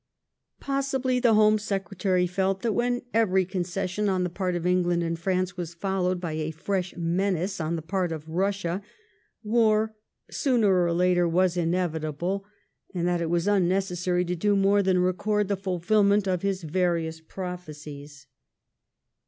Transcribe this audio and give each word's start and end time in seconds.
Possibly 0.59 1.19
the 1.19 1.35
Home 1.35 1.59
Secretary 1.59 2.25
felt 2.25 2.63
that 2.63 2.73
when 2.73 3.03
every 3.13 3.45
concession 3.45 4.09
on 4.09 4.23
the 4.23 4.31
part 4.31 4.55
of 4.55 4.65
England 4.65 5.03
and 5.03 5.19
France 5.19 5.55
was 5.57 5.75
followed 5.75 6.19
by 6.19 6.31
a 6.33 6.49
fresh 6.49 6.95
menace 6.97 7.61
on 7.61 7.75
the 7.75 7.83
part 7.83 8.11
of 8.11 8.25
Bussia, 8.25 8.81
war, 9.43 9.95
sooner 10.27 10.83
or 10.83 10.91
later, 10.91 11.29
was 11.29 11.55
inevitable; 11.55 12.43
and 12.95 13.07
that 13.07 13.21
it 13.21 13.29
was 13.29 13.45
unneces 13.45 13.97
sary 13.97 14.25
to 14.25 14.35
do 14.35 14.55
more 14.55 14.81
than 14.81 14.97
record 15.03 15.49
the 15.49 15.55
fulfilment 15.55 16.25
of 16.27 16.41
his 16.41 16.63
various 16.63 17.21
prophecies. 17.21 18.25